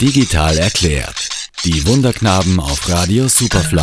[0.00, 1.28] Digital erklärt.
[1.64, 3.82] Die Wunderknaben auf Radio Superfly.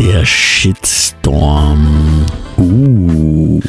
[0.00, 2.26] Der Shitstorm.
[2.58, 3.60] Uh.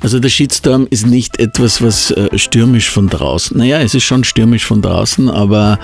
[0.00, 3.58] Also der Shitstorm ist nicht etwas, was äh, stürmisch von draußen.
[3.58, 5.78] Naja, es ist schon stürmisch von draußen, aber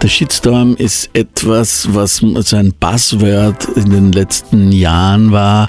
[0.00, 5.68] der Shitstorm ist etwas, was so ein Buzzword in den letzten Jahren war,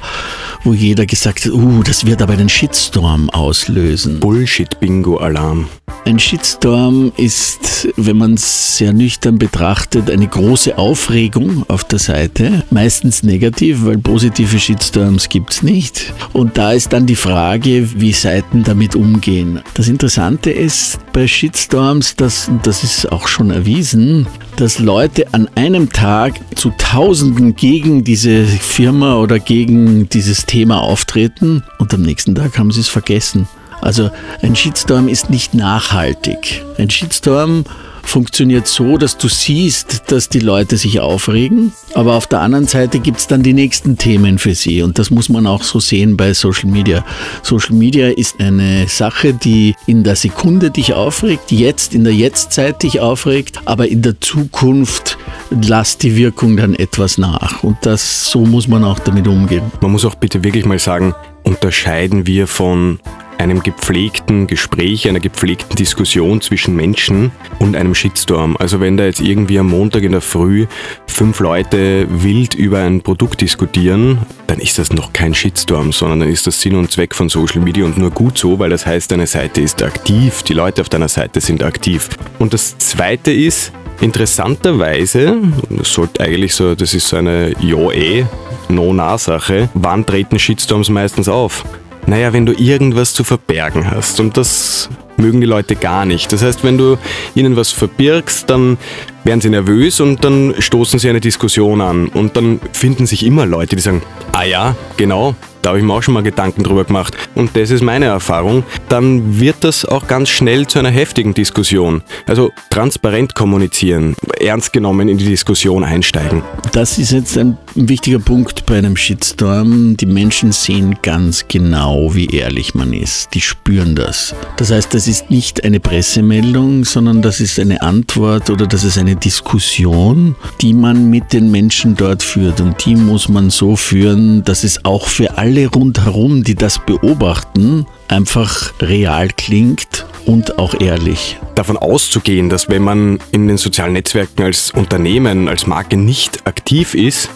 [0.64, 4.20] wo jeder gesagt hat, uh, das wird aber einen Shitstorm auslösen.
[4.20, 5.68] Bullshit-Bingo-Alarm.
[6.10, 12.64] Ein Shitstorm ist, wenn man es sehr nüchtern betrachtet, eine große Aufregung auf der Seite.
[12.72, 16.12] Meistens negativ, weil positive Shitstorms gibt es nicht.
[16.34, 19.62] Und da ist dann die Frage, wie Seiten damit umgehen.
[19.76, 25.92] Das Interessante ist bei Shitstorms, dass, das ist auch schon erwiesen, dass Leute an einem
[25.92, 32.58] Tag zu Tausenden gegen diese Firma oder gegen dieses Thema auftreten und am nächsten Tag
[32.58, 33.48] haben sie es vergessen.
[33.82, 34.10] Also
[34.42, 36.64] ein Shitstorm ist nicht nachhaltig.
[36.78, 37.64] Ein Shitstorm
[38.10, 43.00] funktioniert so, dass du siehst, dass die Leute sich aufregen, aber auf der anderen Seite
[43.00, 46.18] gibt es dann die nächsten Themen für sie und das muss man auch so sehen
[46.18, 47.06] bei Social Media.
[47.44, 52.82] Social Media ist eine Sache, die in der Sekunde dich aufregt, jetzt in der Jetztzeit
[52.82, 55.18] dich aufregt, aber in der Zukunft
[55.52, 59.72] lasst die Wirkung dann etwas nach und das so muss man auch damit umgehen.
[59.82, 63.00] Man muss auch bitte wirklich mal sagen, unterscheiden wir von
[63.40, 68.58] einem gepflegten Gespräch, einer gepflegten Diskussion zwischen Menschen und einem Shitstorm.
[68.58, 70.68] Also wenn da jetzt irgendwie am Montag in der Früh
[71.08, 76.30] fünf Leute wild über ein Produkt diskutieren, dann ist das noch kein Shitstorm, sondern dann
[76.30, 79.12] ist das Sinn und Zweck von Social Media und nur gut so, weil das heißt,
[79.12, 82.10] deine Seite ist aktiv, die Leute auf deiner Seite sind aktiv.
[82.40, 85.38] Und das Zweite ist, interessanterweise,
[85.70, 88.26] das sollte eigentlich so, das ist so eine Ja-Eh,
[88.70, 91.64] No-Na-Sache, wann treten Shitstorms meistens auf?
[92.06, 94.20] Naja, wenn du irgendwas zu verbergen hast.
[94.20, 94.90] Und das
[95.20, 96.32] mögen die Leute gar nicht.
[96.32, 96.98] Das heißt, wenn du
[97.36, 98.78] ihnen was verbirgst, dann
[99.24, 102.08] werden sie nervös und dann stoßen sie eine Diskussion an.
[102.08, 104.02] Und dann finden sich immer Leute, die sagen,
[104.32, 107.16] ah ja, genau, da habe ich mir auch schon mal Gedanken drüber gemacht.
[107.36, 108.64] Und das ist meine Erfahrung.
[108.88, 112.02] Dann wird das auch ganz schnell zu einer heftigen Diskussion.
[112.26, 116.44] Also transparent kommunizieren, ernst genommen in die Diskussion einsteigen.
[116.72, 119.98] Das ist jetzt ein wichtiger Punkt bei einem Shitstorm.
[119.98, 123.34] Die Menschen sehen ganz genau, wie ehrlich man ist.
[123.34, 124.34] Die spüren das.
[124.56, 128.98] Das heißt, das ist nicht eine Pressemeldung, sondern das ist eine Antwort oder das ist
[128.98, 132.62] eine Diskussion, die man mit den Menschen dort führt.
[132.62, 137.88] Und die muss man so führen, dass es auch für alle rundherum, die das beobachten,
[138.08, 141.38] einfach real klingt und auch ehrlich.
[141.56, 146.94] Davon auszugehen, dass wenn man in den sozialen Netzwerken als Unternehmen, als Marke nicht aktiv
[146.94, 147.30] ist,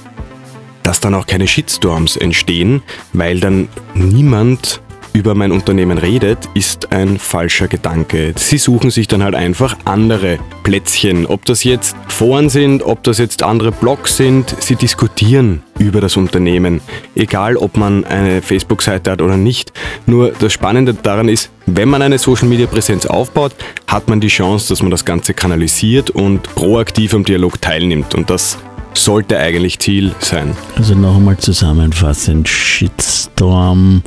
[0.83, 2.83] dass dann auch keine Shitstorms entstehen,
[3.13, 4.79] weil dann niemand
[5.13, 8.33] über mein Unternehmen redet, ist ein falscher Gedanke.
[8.35, 11.25] Sie suchen sich dann halt einfach andere Plätzchen.
[11.27, 16.17] Ob das jetzt Foren sind, ob das jetzt andere Blogs sind, sie diskutieren über das
[16.17, 16.81] Unternehmen.
[17.15, 19.71] Egal, ob man eine Facebook-Seite hat oder nicht.
[20.05, 23.55] Nur das Spannende daran ist, wenn man eine Social-Media-Präsenz aufbaut,
[23.87, 28.15] hat man die Chance, dass man das Ganze kanalisiert und proaktiv am Dialog teilnimmt.
[28.15, 28.57] Und das
[28.93, 30.55] sollte eigentlich Ziel sein.
[30.75, 34.03] Also noch einmal zusammenfassend, Shitstorm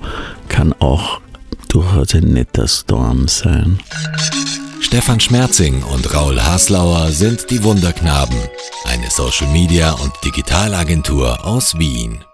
[0.56, 1.20] kann auch
[1.68, 3.78] durchaus ein netter Storm sein.
[4.80, 8.38] Stefan Schmerzing und Raul Haslauer sind die Wunderknaben,
[8.86, 12.24] eine Social Media und Digitalagentur aus Wien.